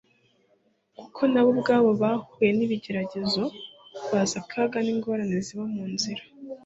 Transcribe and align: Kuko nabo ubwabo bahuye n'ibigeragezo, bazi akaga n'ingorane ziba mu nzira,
Kuko 0.99 1.21
nabo 1.31 1.49
ubwabo 1.55 1.89
bahuye 2.01 2.49
n'ibigeragezo, 2.57 3.43
bazi 4.09 4.35
akaga 4.41 4.77
n'ingorane 4.81 5.37
ziba 5.45 5.65
mu 5.73 5.83
nzira, 5.93 6.21